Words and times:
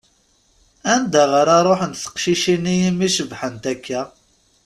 Anda 0.93 1.23
ara 1.39 1.55
ṛuḥent 1.65 1.99
teqcicin-nni 2.03 2.75
i 2.87 2.89
mi 2.93 3.09
cebbḥent 3.15 3.63
akka? 3.73 4.01